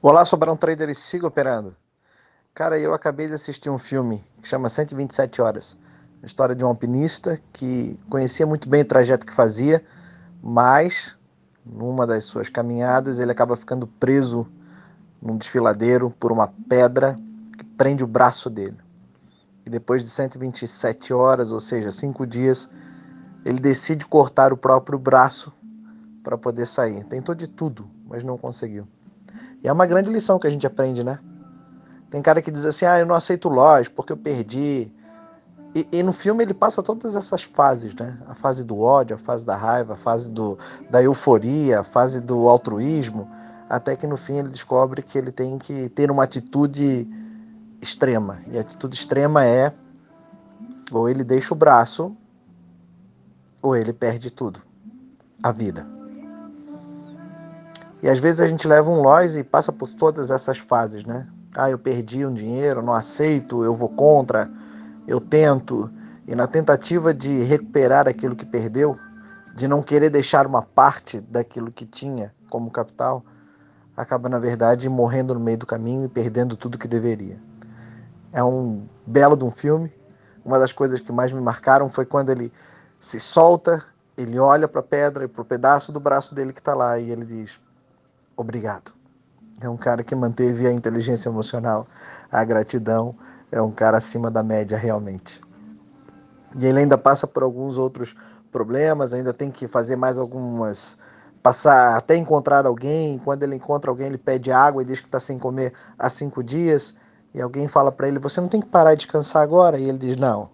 Olá, 0.00 0.24
Sobrão 0.24 0.56
Trader 0.56 0.88
e 0.88 0.94
siga 0.94 1.26
operando. 1.26 1.74
Cara, 2.54 2.78
eu 2.78 2.94
acabei 2.94 3.26
de 3.26 3.32
assistir 3.32 3.68
um 3.68 3.78
filme 3.78 4.24
que 4.40 4.46
chama 4.46 4.68
127 4.68 5.42
Horas. 5.42 5.76
A 6.22 6.26
história 6.26 6.54
de 6.54 6.64
um 6.64 6.68
alpinista 6.68 7.40
que 7.52 7.98
conhecia 8.08 8.46
muito 8.46 8.68
bem 8.68 8.82
o 8.82 8.84
trajeto 8.84 9.26
que 9.26 9.32
fazia, 9.32 9.84
mas 10.40 11.16
numa 11.66 12.06
das 12.06 12.22
suas 12.26 12.48
caminhadas 12.48 13.18
ele 13.18 13.32
acaba 13.32 13.56
ficando 13.56 13.88
preso 13.88 14.46
num 15.20 15.36
desfiladeiro 15.36 16.10
por 16.10 16.30
uma 16.30 16.46
pedra 16.68 17.18
que 17.56 17.64
prende 17.64 18.04
o 18.04 18.06
braço 18.06 18.48
dele. 18.48 18.78
E 19.66 19.70
depois 19.70 20.04
de 20.04 20.10
127 20.10 21.12
horas, 21.12 21.50
ou 21.50 21.58
seja, 21.58 21.90
cinco 21.90 22.24
dias, 22.24 22.70
ele 23.44 23.58
decide 23.58 24.06
cortar 24.06 24.52
o 24.52 24.56
próprio 24.56 24.96
braço 24.96 25.52
para 26.22 26.38
poder 26.38 26.66
sair. 26.66 27.02
Tentou 27.02 27.34
de 27.34 27.48
tudo, 27.48 27.90
mas 28.06 28.22
não 28.22 28.38
conseguiu. 28.38 28.86
E 29.62 29.68
é 29.68 29.72
uma 29.72 29.86
grande 29.86 30.10
lição 30.10 30.38
que 30.38 30.46
a 30.46 30.50
gente 30.50 30.66
aprende, 30.66 31.02
né? 31.02 31.18
Tem 32.10 32.22
cara 32.22 32.40
que 32.40 32.50
diz 32.50 32.64
assim: 32.64 32.86
ah, 32.86 32.98
eu 32.98 33.06
não 33.06 33.14
aceito 33.14 33.48
loja 33.48 33.90
porque 33.94 34.12
eu 34.12 34.16
perdi. 34.16 34.90
E, 35.74 35.86
e, 35.92 36.02
no 36.02 36.12
filme 36.12 36.42
ele 36.42 36.54
passa 36.54 36.82
todas 36.82 37.14
essas 37.14 37.42
fases, 37.42 37.94
né? 37.94 38.18
A 38.26 38.34
fase 38.34 38.64
do 38.64 38.80
ódio, 38.80 39.16
a 39.16 39.18
fase 39.18 39.44
da 39.44 39.54
raiva, 39.54 39.92
a 39.92 39.96
fase 39.96 40.30
do, 40.30 40.58
da 40.90 41.02
euforia, 41.02 41.80
a 41.80 41.84
fase 41.84 42.20
do 42.20 42.48
altruísmo, 42.48 43.28
até 43.68 43.94
que 43.94 44.06
no 44.06 44.16
fim 44.16 44.38
ele 44.38 44.48
descobre 44.48 45.02
que 45.02 45.18
ele 45.18 45.30
tem 45.30 45.58
que 45.58 45.90
ter 45.90 46.10
uma 46.10 46.24
atitude 46.24 47.06
extrema. 47.82 48.38
E 48.50 48.56
a 48.56 48.62
atitude 48.62 48.96
extrema 48.96 49.44
é 49.44 49.72
ou 50.90 51.08
ele 51.08 51.22
deixa 51.22 51.52
o 51.52 51.56
braço 51.56 52.16
ou 53.60 53.76
ele 53.76 53.92
perde 53.92 54.30
tudo, 54.30 54.60
a 55.42 55.52
vida. 55.52 55.97
E 58.02 58.08
às 58.08 58.18
vezes 58.18 58.40
a 58.40 58.46
gente 58.46 58.68
leva 58.68 58.90
um 58.90 59.02
loss 59.02 59.36
e 59.36 59.42
passa 59.42 59.72
por 59.72 59.88
todas 59.88 60.30
essas 60.30 60.58
fases, 60.58 61.04
né? 61.04 61.26
Ah, 61.54 61.70
eu 61.70 61.78
perdi 61.78 62.24
um 62.24 62.32
dinheiro, 62.32 62.82
não 62.82 62.92
aceito, 62.92 63.64
eu 63.64 63.74
vou 63.74 63.88
contra, 63.88 64.48
eu 65.06 65.20
tento. 65.20 65.90
E 66.26 66.34
na 66.34 66.46
tentativa 66.46 67.12
de 67.12 67.42
recuperar 67.42 68.06
aquilo 68.06 68.36
que 68.36 68.46
perdeu, 68.46 68.96
de 69.56 69.66
não 69.66 69.82
querer 69.82 70.10
deixar 70.10 70.46
uma 70.46 70.62
parte 70.62 71.20
daquilo 71.20 71.72
que 71.72 71.84
tinha 71.84 72.32
como 72.48 72.70
capital, 72.70 73.24
acaba, 73.96 74.28
na 74.28 74.38
verdade, 74.38 74.88
morrendo 74.88 75.34
no 75.34 75.40
meio 75.40 75.58
do 75.58 75.66
caminho 75.66 76.04
e 76.04 76.08
perdendo 76.08 76.56
tudo 76.56 76.78
que 76.78 76.86
deveria. 76.86 77.40
É 78.32 78.44
um 78.44 78.86
belo 79.04 79.36
de 79.36 79.44
um 79.44 79.50
filme. 79.50 79.92
Uma 80.44 80.60
das 80.60 80.72
coisas 80.72 81.00
que 81.00 81.10
mais 81.10 81.32
me 81.32 81.40
marcaram 81.40 81.88
foi 81.88 82.06
quando 82.06 82.30
ele 82.30 82.52
se 83.00 83.18
solta, 83.18 83.82
ele 84.16 84.38
olha 84.38 84.68
para 84.68 84.80
a 84.80 84.84
pedra 84.84 85.24
e 85.24 85.28
para 85.28 85.42
o 85.42 85.44
pedaço 85.44 85.90
do 85.90 85.98
braço 85.98 86.34
dele 86.34 86.52
que 86.52 86.60
está 86.60 86.74
lá 86.74 86.98
e 86.98 87.10
ele 87.10 87.24
diz: 87.24 87.58
obrigado. 88.38 88.92
É 89.60 89.68
um 89.68 89.76
cara 89.76 90.04
que 90.04 90.14
manteve 90.14 90.66
a 90.66 90.72
inteligência 90.72 91.28
emocional, 91.28 91.86
a 92.30 92.44
gratidão, 92.44 93.14
é 93.50 93.60
um 93.60 93.72
cara 93.72 93.98
acima 93.98 94.30
da 94.30 94.42
média 94.42 94.78
realmente. 94.78 95.40
E 96.58 96.64
ele 96.64 96.78
ainda 96.78 96.96
passa 96.96 97.26
por 97.26 97.42
alguns 97.42 97.76
outros 97.76 98.14
problemas, 98.52 99.12
ainda 99.12 99.34
tem 99.34 99.50
que 99.50 99.66
fazer 99.66 99.96
mais 99.96 100.18
algumas 100.18 100.96
passar 101.42 101.96
até 101.96 102.16
encontrar 102.16 102.66
alguém. 102.66 103.18
Quando 103.18 103.42
ele 103.42 103.56
encontra 103.56 103.90
alguém, 103.90 104.06
ele 104.06 104.18
pede 104.18 104.52
água 104.52 104.82
e 104.82 104.84
diz 104.84 105.00
que 105.00 105.06
está 105.06 105.18
sem 105.18 105.38
comer 105.38 105.72
há 105.98 106.08
cinco 106.08 106.42
dias. 106.42 106.94
E 107.34 107.40
alguém 107.40 107.66
fala 107.66 107.90
para 107.90 108.06
ele: 108.06 108.18
Você 108.18 108.40
não 108.40 108.48
tem 108.48 108.60
que 108.60 108.68
parar 108.68 108.94
de 108.94 109.00
descansar 109.00 109.42
agora? 109.42 109.78
E 109.78 109.88
ele 109.88 109.98
diz: 109.98 110.16
Não, 110.16 110.50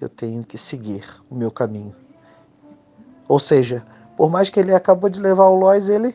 eu 0.00 0.08
tenho 0.08 0.42
que 0.42 0.58
seguir 0.58 1.04
o 1.30 1.34
meu 1.34 1.50
caminho. 1.50 1.94
Ou 3.28 3.38
seja, 3.38 3.84
por 4.16 4.30
mais 4.30 4.50
que 4.50 4.58
ele 4.58 4.74
acabou 4.74 5.08
de 5.08 5.20
levar 5.20 5.46
o 5.46 5.54
Lois, 5.54 5.88
ele 5.88 6.14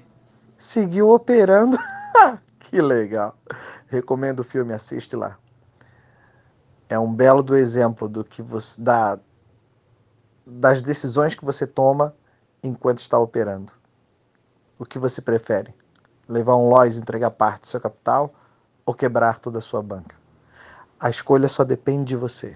seguiu 0.58 1.10
operando. 1.10 1.78
que 2.60 2.82
legal. 2.82 3.38
Recomendo 3.88 4.40
o 4.40 4.44
filme, 4.44 4.74
assiste 4.74 5.16
lá. 5.16 5.38
É 6.90 6.98
um 6.98 7.14
belo 7.14 7.42
do 7.42 7.56
exemplo 7.56 8.08
do 8.08 8.24
que 8.24 8.42
você 8.42 8.82
dá 8.82 9.20
das 10.46 10.82
decisões 10.82 11.36
que 11.36 11.46
você 11.46 11.66
toma 11.66 12.16
enquanto 12.62 13.00
está 13.00 13.18
operando. 13.18 13.72
O 14.78 14.86
que 14.86 15.00
você 15.00 15.22
prefere? 15.22 15.74
Levar 16.28 16.58
um 16.58 16.68
loss 16.68 16.98
e 16.98 17.00
entregar 17.00 17.32
parte 17.32 17.62
do 17.62 17.68
seu 17.68 17.80
capital 17.80 18.34
ou 18.86 18.94
quebrar 18.94 19.40
toda 19.40 19.60
a 19.60 19.62
sua 19.62 19.82
banca? 19.82 20.16
A 21.00 21.10
escolha 21.10 21.48
só 21.48 21.64
depende 21.64 22.10
de 22.10 22.16
você. 22.16 22.56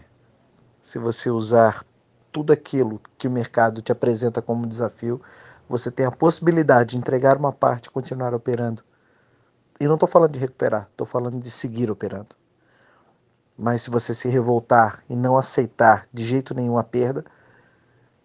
Se 0.82 1.00
você 1.00 1.30
usar 1.30 1.84
tudo 2.32 2.54
aquilo 2.54 3.02
que 3.18 3.28
o 3.28 3.32
mercado 3.32 3.82
te 3.82 3.92
apresenta 3.92 4.42
como 4.42 4.68
desafio, 4.68 5.22
você 5.68 5.92
tem 5.92 6.06
a 6.06 6.12
possibilidade 6.12 6.92
de 6.92 6.98
entregar 6.98 7.38
uma 7.38 7.52
parte 7.52 7.88
e 7.88 7.90
continuar 7.90 8.34
operando. 8.34 8.84
E 9.80 9.86
não 9.86 9.96
estou 9.96 10.08
falando 10.08 10.32
de 10.32 10.40
recuperar, 10.40 10.88
estou 10.90 11.06
falando 11.06 11.40
de 11.40 11.52
seguir 11.52 11.92
operando. 11.92 12.36
Mas 13.58 13.82
se 13.82 13.90
você 13.90 14.14
se 14.14 14.30
revoltar 14.30 15.04
e 15.10 15.16
não 15.16 15.38
aceitar 15.38 16.08
de 16.14 16.24
jeito 16.24 16.54
nenhum 16.54 16.78
a 16.78 16.84
perda, 16.84 17.24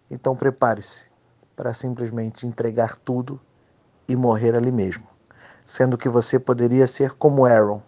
então 0.09 0.35
prepare-se 0.35 1.07
para 1.55 1.73
simplesmente 1.73 2.47
entregar 2.47 2.97
tudo 2.97 3.39
e 4.07 4.15
morrer 4.15 4.55
ali 4.55 4.71
mesmo. 4.71 5.07
Sendo 5.65 5.97
que 5.97 6.09
você 6.09 6.39
poderia 6.39 6.87
ser 6.87 7.13
como 7.13 7.45
Aaron, 7.45 7.81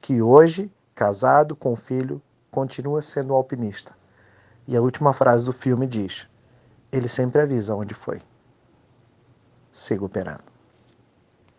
que 0.00 0.20
hoje, 0.22 0.70
casado 0.94 1.54
com 1.54 1.76
filho, 1.76 2.20
continua 2.50 3.02
sendo 3.02 3.32
um 3.32 3.36
alpinista. 3.36 3.94
E 4.66 4.76
a 4.76 4.82
última 4.82 5.12
frase 5.12 5.44
do 5.44 5.52
filme 5.52 5.86
diz: 5.86 6.26
ele 6.90 7.08
sempre 7.08 7.40
avisa 7.40 7.74
onde 7.74 7.94
foi 7.94 8.20
siga 9.72 10.04
operando. 10.04 10.51